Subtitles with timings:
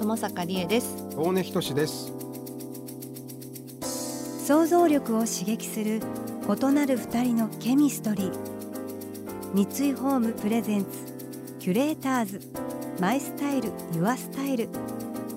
[0.00, 0.96] 友坂理恵です。
[1.14, 2.10] 大根仁です。
[4.46, 6.00] 想像力を刺激する
[6.48, 8.32] 異なる二人のケミストリー。
[9.52, 10.88] 三井ホームプレゼンツ
[11.58, 12.40] キュレーターズ。
[12.98, 14.70] マイスタイルユアスタイル。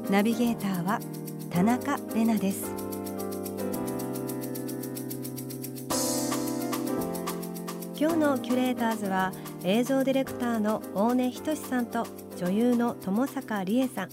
[0.10, 1.02] ナビゲーターは
[1.50, 2.72] 田中れなです。
[8.00, 9.34] 今日のキュレーターズは
[9.66, 14.10] 映像ディレクターの大根仁さんと女優の友坂理恵さん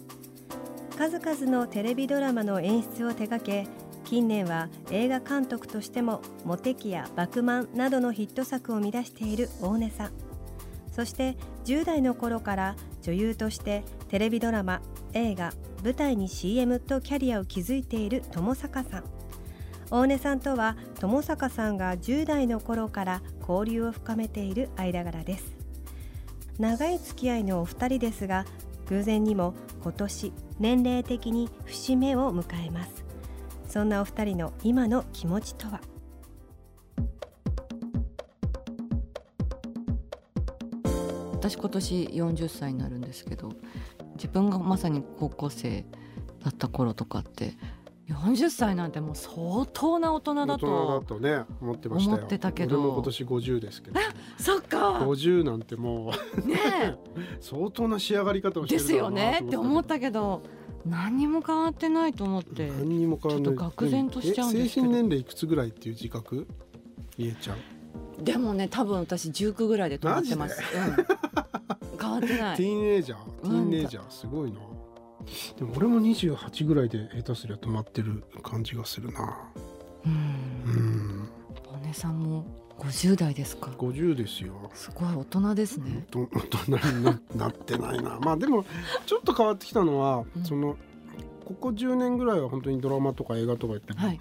[1.01, 3.67] 数々のテレビドラマの演出を手掛け
[4.05, 10.11] 近年は映画監督としても「モテキ」や「バクマン」などのヒット作を生み出している大根さん。
[10.93, 14.83] そして10代の頃から女優としてテレビドラマ
[15.15, 19.05] 映画舞台に CM とキャリアを築いている友坂さん。
[19.89, 25.57] 大根さんとは友坂さんが10代の頃から交流を深めている間柄です。
[26.59, 28.45] 長い付き合いのお二人ですが
[28.91, 33.05] 偶然にも今年年齢的に節目を迎えます。
[33.69, 35.81] そんなお二人の今の気持ちとは？
[41.33, 43.51] 私今年40歳になるんですけど
[44.15, 45.87] 自分がまさに高校生
[46.45, 47.55] だった頃とかって
[48.11, 52.17] 40歳なんてもう相当な大人だ大人だととね思ってましたよ。
[52.19, 52.93] 思ってたけど。
[52.95, 54.01] 今年50ですけど。
[54.39, 54.95] そっか。
[55.01, 56.13] 50なんても
[56.45, 56.97] うね
[57.41, 59.41] 相当な仕上がり方をえしてるですよね。
[59.45, 60.43] って思っったけど
[60.85, 62.69] 何にも変わってないと思って。
[62.69, 63.57] 何にも変わらない。
[63.57, 64.87] ちょっと愕然としちゃうんですけど。
[64.87, 66.47] え精神年齢いくつぐらいっていう自覚？
[67.19, 68.25] りえちゃん。
[68.25, 72.57] でもね多分私19ぐらいで止まってます、うん、変わってない。
[72.59, 73.25] ティーンエイジャー？
[73.43, 74.11] ティーンエイジャー？
[74.11, 74.59] すごいな
[75.59, 79.39] でも俺も28ぐらいで下手すりゃ止まってる感じがするな。
[80.07, 80.13] うん。
[80.13, 80.17] う
[80.79, 81.29] ん
[81.73, 82.45] お姉さんも
[82.79, 83.71] 50代ですか。
[83.79, 84.71] 50ですよ。
[84.75, 86.07] すごい大人ですね。
[86.11, 88.19] と大人にななってないな。
[88.25, 88.65] まあでも
[89.07, 90.45] ちょっと変わってきたのは、うん。
[90.45, 90.77] その
[91.45, 94.21] ここ10年ぐらいは本当にドラマとか映画とか言って、はい、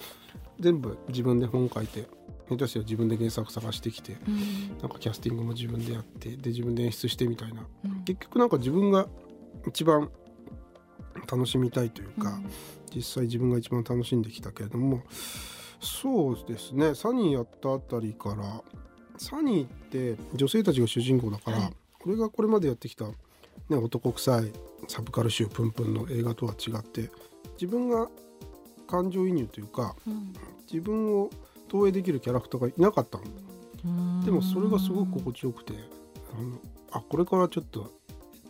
[0.60, 2.08] 全部自分で本書いて
[2.50, 4.78] 下手したら自分で原作探してきてうん。
[4.80, 7.66] なんかキャスティングも自分でやってで自分で演出してみたいな。
[7.86, 8.04] うん。
[8.04, 9.08] 結局なんか自分が
[9.68, 10.10] 一番
[11.32, 12.40] 楽しみたいというか、
[12.96, 15.04] 実際自分が一番楽しんできたけれども
[15.82, 16.94] そうですね。
[16.94, 18.62] サニーやったあたりから
[19.18, 21.74] サニーって女性たちが主人公だから、はい。
[21.98, 23.14] これがこれまでやってきた、ね、
[23.78, 24.52] 男臭い
[24.88, 27.10] サブカル集プンプンの映画とは違って
[27.54, 28.10] 自分が
[28.88, 30.34] 感情移入というかうん。
[30.72, 31.30] 自分を
[31.68, 33.24] 投影できるキャラクターがいなかったの。
[33.86, 34.26] うん。
[34.26, 35.74] でもそれがすごく心地よくて
[36.38, 36.60] あの
[36.92, 37.99] あこれからちょっと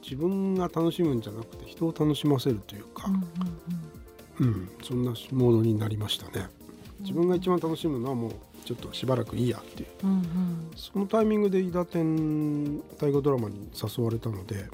[0.10, 4.70] 自分が楽しむんじゃなくて人を楽しませるというかうん、うんうん。
[4.82, 6.48] そんなモードになりましたね。
[7.02, 8.32] 自分が一番楽しむのはもう
[8.66, 9.90] ちょっとしばらくいいやっていう。
[10.04, 10.72] うんうん。
[10.76, 14.66] そのタイミングで伊達天大河ドラマに誘われたので。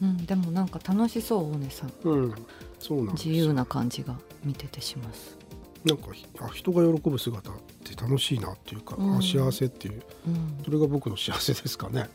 [0.00, 1.92] うん、でもなんか楽しそう大根さん。
[2.04, 2.34] うん
[2.78, 5.38] そうなん自由な感じが見ててします、
[5.84, 9.16] なんかひあ人が喜ぶ姿って楽しいなっていうか、うん。
[9.16, 10.02] あ幸せっていう。
[10.26, 12.08] うん、それが僕の幸せですかね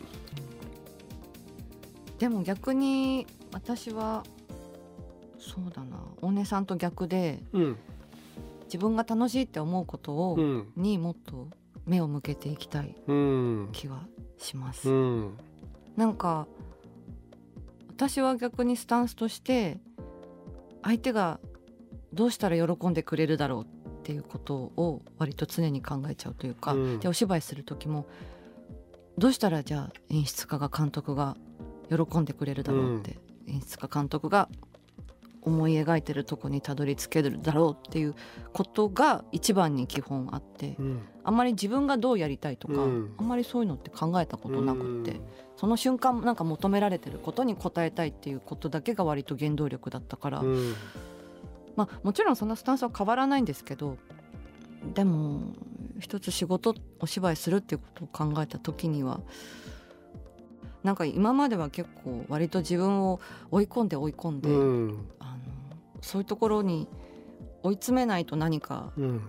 [2.20, 4.24] でも逆に私は
[5.40, 5.98] そうだな。
[6.22, 7.78] 大根さんと逆でうん。
[8.66, 10.68] 自分が楽しいって思うことを、うん。
[10.76, 11.48] にもっと
[11.86, 13.70] 目を向けていきたいうん。
[13.72, 14.02] 気は
[14.38, 15.38] します、うん。
[15.96, 16.48] なんか
[17.90, 19.80] 私は逆にスタンスとして
[20.84, 21.40] 相手が
[22.14, 23.68] どうしたら喜んでくれるだろうっ
[24.04, 27.00] ていうことを割と常に考えちゃうというか、うん。
[27.00, 28.06] でお芝居する時も
[29.18, 31.38] どうしたらじゃあ演出家が監督が
[31.90, 33.18] 喜んでくれるだろうって、
[33.48, 34.50] 演出家監督が
[35.42, 38.16] 思い描いてるとこにたどり着けるだろうっていう
[38.54, 41.02] ことが一番に基本あって、うん。
[41.24, 43.14] あんまり自分がどうやりたいとか、うん。
[43.18, 45.22] あんまりそういうのって考えたことなくって、うん。
[45.56, 50.74] その瞬間なんか求められてることに応えたいっていうことだけが割と原動力だったから、うん。
[51.78, 53.98] まあもちろんそんなスタンスは変わらないんですけど
[54.94, 55.54] でも
[56.00, 59.22] 一つ仕事お芝居するっていうことを考えた時には
[60.88, 63.20] なんか今までは結構割と自分を
[63.52, 65.06] 追い込んで追い込んで、うん。
[65.20, 65.38] あの
[66.02, 66.88] そういうところに
[67.62, 69.22] 追い詰めないと何かうん。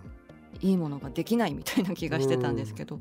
[0.60, 3.00] いいものができないみたいな気がしてたんですけど、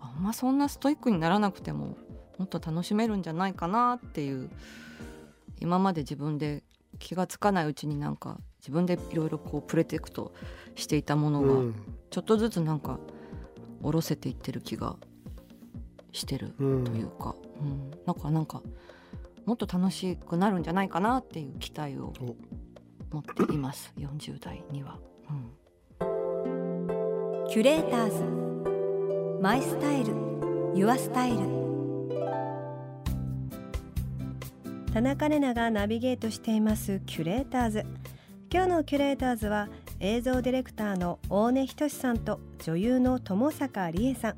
[0.00, 1.96] あんまそんなストイックにならなくても
[2.38, 4.48] もっと楽しめるんじゃないかなっていう
[5.60, 6.62] 今まで自分で
[7.00, 10.32] 気がつかないうちになんか自分でいろいろこうプレテクト
[10.76, 11.74] していたものがうん。
[12.10, 13.00] ちょっとずつなんか
[13.82, 14.96] 下ろせていってる気が
[16.12, 16.84] してるうん。
[16.84, 17.90] というか、うん。
[18.06, 18.62] なんかなんか
[19.44, 22.36] もっと楽しくなるんじゃないかなっていう期待をお。
[23.12, 23.92] 持っています。
[23.98, 24.98] 40代には。
[25.28, 25.52] うん。
[27.48, 29.42] キュレーターズ。
[29.42, 30.14] マイスタイル。
[30.74, 31.62] Your style。
[34.94, 37.00] 田中麗奈がナビゲートしています。
[37.06, 37.84] キュレーターズ。
[38.50, 39.68] 今日のキュレーターズは
[40.00, 44.36] 映像ディレクターの大根仁さんと女優のともさかりえさん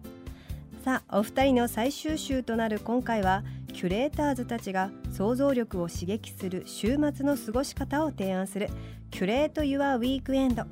[0.85, 3.43] さあお二人の最終週となる今回は
[3.73, 8.69] キュレーターズたちが想像力を刺激する週末の過ごし方を提案する
[9.11, 10.65] Curate Your Weekend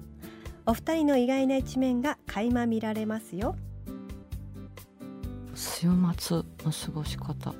[0.66, 3.56] お二人の意外な一面が垣間見られますよ。
[5.54, 5.88] 週
[6.18, 7.54] 末の過ごし方。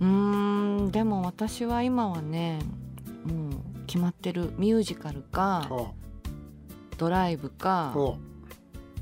[0.00, 2.58] うーんでも私は今はね
[3.24, 3.52] もう
[3.86, 5.92] 決まってるミュージカルかあ。
[6.98, 8.14] ドライブかあ。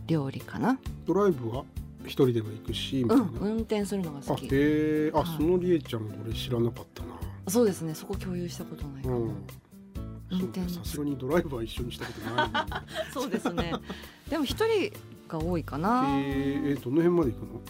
[0.07, 1.65] 料理かな、ドライブは？
[2.05, 4.47] 一人でも行くしみたいな、うん、運転するのがあ好き。
[4.47, 5.27] へえあ、はい。
[5.37, 7.09] そのりえちゃん俺知らなかったな。
[7.49, 10.69] そうですねそこ共有したことないかな、うん。
[10.69, 12.51] さすがにドライブは一緒にしたことない
[13.13, 13.73] そうですね。
[14.31, 14.93] でも一人
[15.29, 17.61] が多いかな、えどの辺まで行くの？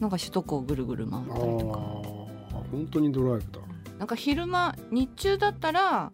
[0.00, 1.78] なんか首都高をぐるぐる回っあたりとか。
[1.78, 3.60] あ本当にドライブだ。
[3.98, 6.12] なんか昼間日中だったら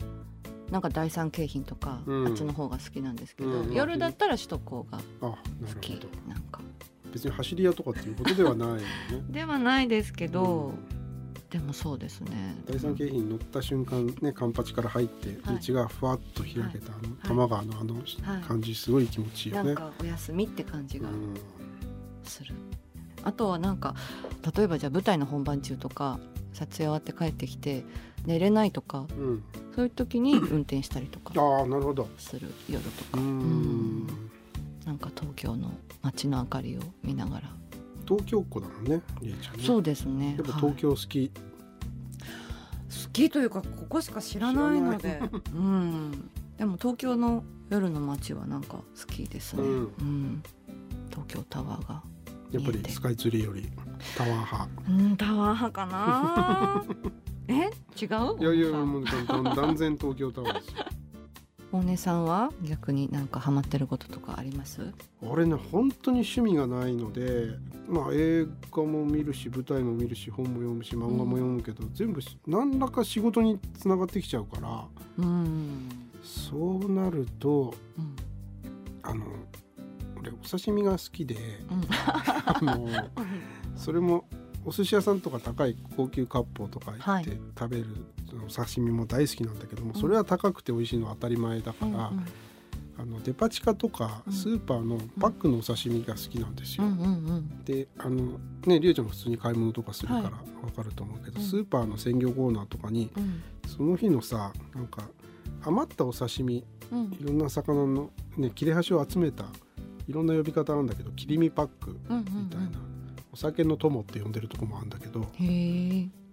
[0.70, 2.26] なんか第三京浜とか、うん。
[2.28, 6.08] あっちの方が好きなんですけど、うん夜だったら首都高があなる好きほど。
[6.28, 6.60] なんか
[7.12, 8.84] 別に走り屋とかっていうことではないよね。
[9.30, 11.02] ではないですけど、うん
[11.52, 12.56] でもそうですね。
[12.66, 15.58] 第三京浜に乗った瞬間ねカンパチから入ってはい。
[15.60, 16.78] 道がふわっと開けた、あのはい。
[17.24, 17.96] 多摩川のあの
[18.48, 19.66] 感じすごい気持ちいいよね。
[19.66, 21.34] なんかお休みって感じがうん。
[22.24, 22.54] する、
[23.22, 23.94] あとはなんか
[24.56, 26.18] 例えばじゃあ舞台の本番中とか
[26.54, 27.84] 撮影終わって帰ってきて
[28.24, 29.42] 寝れないとかうん、
[29.74, 32.08] そういう時に運転したりとかああなるほど。
[32.16, 34.06] する夜とうか、ん
[34.86, 35.70] なんか東京の
[36.02, 37.54] 街の明かりを見ながら、
[38.06, 39.62] 東京っ子だもんねりえちゃんね。
[39.64, 40.34] そうですね。
[40.36, 40.60] やっぱはい。
[40.60, 41.30] 東京好き。
[41.30, 45.20] 好きというかここしか知らないので。
[45.54, 46.30] うん。
[46.58, 50.24] でも東京の夜の街はなんか好きですね、ううん。
[50.34, 50.42] ん
[51.10, 52.02] 東京タワーが。
[52.50, 53.70] やっぱりスカイツリーより
[54.16, 54.68] タワー派。
[54.88, 56.84] うんタワー派かな。
[57.48, 57.54] え？
[57.54, 58.38] 違う？
[58.40, 60.84] いやいやもう断断然東京タワーですよ。
[61.72, 62.52] 大根さんは？
[62.62, 64.92] 逆になんかハマってることとかあります？
[65.22, 67.48] 俺ね本当に趣味がないので
[67.88, 74.84] まあ映画も見るし舞台も見るし本も読むし漫画も読むけど、全部し何らか仕事につながってきちゃうから
[75.18, 75.88] うん、
[76.22, 78.16] そうなるとうん。
[79.02, 79.24] あの
[80.20, 81.34] 俺お刺身が好きで
[81.70, 81.84] うん。
[81.90, 82.88] あの
[83.74, 84.28] それも
[84.64, 87.24] お寿司屋さんとか高い高級割烹とか行はい。
[87.24, 92.26] って食べる、そのお刺身も大好きなんだけどもそれは高くて美味しいのは当たり前だから、うん
[92.98, 94.32] あのデパ地下とかうん。
[94.32, 96.84] スーパーのパックのお刺身が好きなんですよ。
[97.64, 100.30] であのねりえちゃんも普通に買い物とかするからはい。
[100.64, 101.46] わかると思うけど、うん。
[101.46, 103.42] スーパーの鮮魚コーナーとかにうん。
[103.66, 105.08] その日のさなんか
[105.64, 107.12] 余ったお刺身うん。
[107.14, 109.44] いろんな魚の、ね、切れ端を集めた
[110.06, 111.96] いろんな呼び方なんだけど切り身パックみ
[112.50, 112.70] たいな、
[113.32, 115.26] お酒の友って呼んでるとこもあるんだけど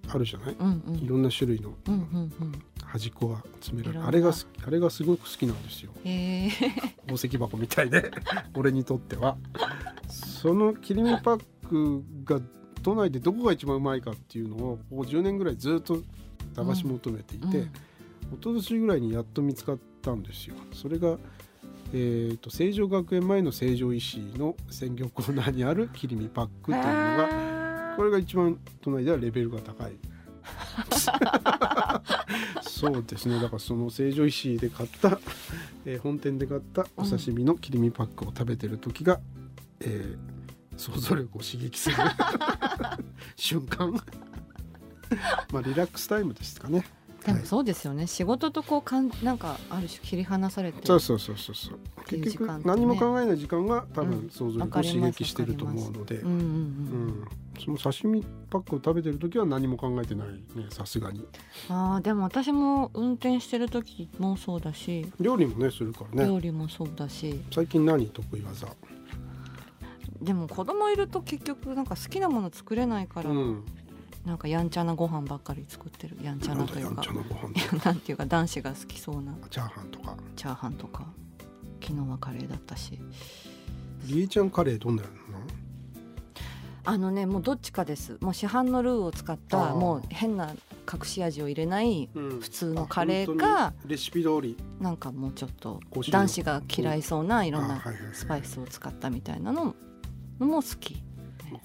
[0.09, 0.95] あるじゃない、うんうん。
[0.95, 2.01] いろんな種類のうんうん
[2.41, 2.63] うん。
[2.83, 4.05] 端っこが詰められる。
[4.05, 4.31] あれが
[4.65, 5.91] あれがすごく好きなんですよ。
[6.03, 6.49] へえ
[7.07, 8.11] 宝石箱みたいで
[8.55, 9.37] 俺にとっては。
[10.07, 12.41] その切り身パックが
[12.81, 16.01] 都内でどこが一番うまいかっていうのをここ10年ぐらいずっと
[16.55, 17.71] 探し求めていて、うん
[18.31, 20.55] 一昨年ぐらいにやっと見つかったんですよ。
[20.73, 21.17] それが、
[21.93, 27.48] えー、と成城学園前の成城石井の鮮魚コーナーにある切り身パックっていうのが
[27.99, 29.91] これが一番都内ではレベルが高い。
[32.63, 33.41] そうですね。
[33.41, 35.19] だからその成城石井で買った、
[35.83, 39.19] えー本店で買ったお刺身の切り身パックを食べてる時が、
[39.81, 41.97] えー想像力を刺激する
[43.35, 43.91] 瞬間。
[45.51, 46.85] まあリラックスタイムですかね
[47.33, 51.79] でもそうですよね、仕事とこうかんなんかある種切り離されてそうそうそうそうそう。
[52.05, 54.09] ていう結局何も考えない時間が多うん。
[54.09, 56.47] 分想像力を刺激してると思うので、うんうんううん、
[57.21, 57.27] ん、
[57.63, 61.25] その刺身パックを食べてる時は何も考えてないねさすがに。
[61.69, 66.27] あーでも私も運転してる時もそうだし、料理もねするからね。
[66.27, 67.39] 料理もそうだし。
[67.53, 68.67] 最近何得意技？
[70.21, 73.63] でも子供いると結局なんか好きなもの作れないから、うん
[74.25, 76.17] なんかやんちゃなご飯ばっかり作ってる。
[76.21, 77.03] やんちゃなというか。
[77.83, 79.33] なんていうか男子が好きそうな。
[79.49, 80.15] チャーハンとか。
[80.35, 81.05] チャーハンとか。
[81.81, 82.99] 昨日はカレーだったし。
[84.05, 85.09] りえちゃんカレーどんなの？
[86.85, 88.17] あのねもうどっちかです。
[88.21, 90.53] もう市販のルーを使ったもう変な
[90.91, 92.39] 隠し味を入れないうん。
[92.39, 94.57] 普通のカレーかあ本当にレシピ通り。
[94.79, 95.79] なんかもうちょっと
[96.11, 99.75] 男子が嫌いそうないろんなスパイスを使ったみたいなの
[100.39, 101.01] のも好き。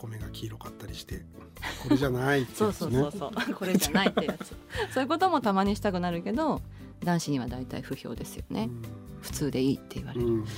[0.05, 1.25] お米が黄色かったりして
[1.83, 2.93] これじゃないってそうやつね。
[2.93, 3.55] そうそうそう。
[3.55, 4.55] これじゃないってやつ。
[4.93, 6.61] そういうこともたまにしたくなるけど
[7.03, 8.69] 男子には大体不評ですよね、
[9.23, 10.45] 普通でいいって言われる、うん。
[10.45, 10.51] ね。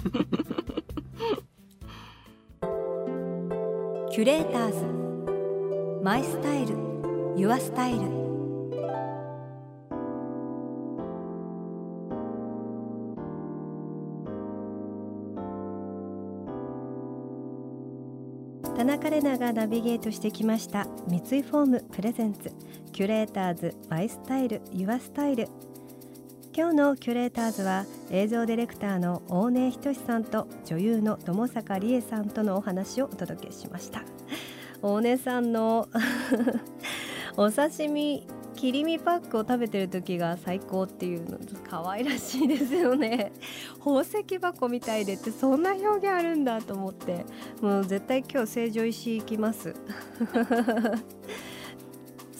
[4.12, 4.84] キュレーターズ。
[6.02, 6.76] マイスタイル。
[7.36, 8.29] ユアスタイル
[18.80, 20.86] 田中れながナビゲートしてきました。
[21.06, 22.50] 三井フォームプレゼンツ。
[22.94, 25.48] キュレーターズバイスタイルユアスタイル。
[26.56, 34.02] 今日のキュレーターズは映像ディレクターの大根仁さんと女優の友坂理恵さんとのお話をお届けしました。
[34.80, 35.86] 大根さんの
[37.36, 41.38] お刺身切り身パックを食べてる時が最高っていうの
[41.68, 43.32] 可愛らしいですよね。
[43.78, 47.24] 宝石箱みたいでってそんな表現あるんだと思って。
[47.60, 49.74] もう絶対今日成城石行きます。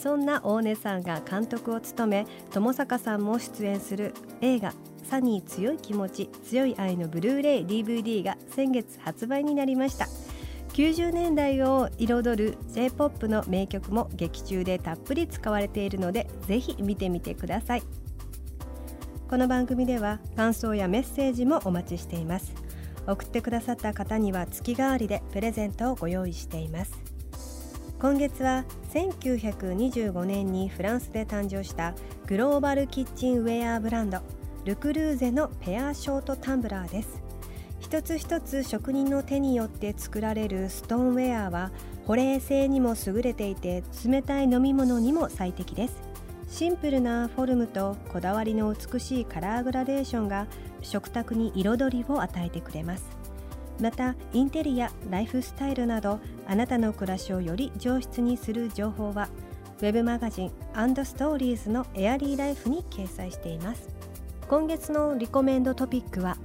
[0.00, 4.72] そんな大根さんが監督を務め友坂さんも出演する映画
[5.04, 10.06] 「サニー強い気持ち強い愛」のブルーレイ DVD が先月発売になりました。
[10.80, 17.82] 90年代を彩る J-POP の名曲も劇中でたっぷり使われているのでぜひ見てみてください。
[19.28, 22.54] この番組では感想やメッセージもお待ちしています。
[23.06, 26.98] 送ってくださった方には月替わりでプレゼントをご用意しています。
[28.00, 31.94] 今月は1925年にフランスで誕生した
[32.26, 34.20] グローバルキッチンウェアブランド
[34.64, 37.29] ルクルーゼのペアショートタンブラーです。
[37.90, 41.72] 一つ一つ職人の手によって作られるストーンウェアは
[42.06, 46.00] 保冷性にも優れていて冷たい飲み物にも最適です。
[46.48, 50.46] シンプルなフォルムとこだわりの美しいカラーグラデーションが
[50.82, 53.04] 食卓に彩りを与えてくれます。
[53.80, 59.28] またインテリアライフスタイルなどあなたの暮らしをより上質にする情報は
[59.80, 63.88] ウェブマガジンストーリーズのエアリーライフに掲載しています。
[64.46, 66.36] 今月のリコメンドトピックは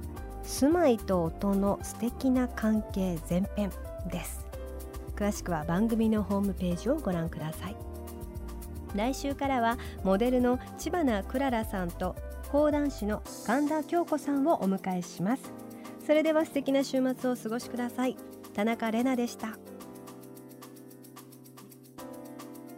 [0.46, 3.70] 住まいと音の素敵な関係前編
[4.10, 4.46] です。
[5.16, 7.76] 詳しくは番組のホームページをご覧ください。
[8.94, 12.16] 来週からはモデルの千葉クララさんと
[12.50, 15.52] 講談師の神田京子さんをお迎えします。
[16.06, 18.16] それでは素敵な週末をお過ごしください。
[18.54, 19.58] 田中れなでした。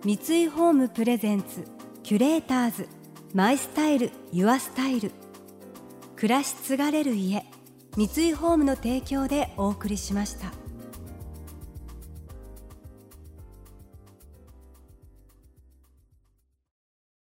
[0.04, 1.64] 三井ホームプレゼンツ
[2.02, 2.88] キュレーターズ
[3.34, 5.12] マイスタイルユアスタイル。
[6.16, 7.44] 暮らし継がれる家。
[7.98, 10.67] 三井ホームの提供でお送りしました。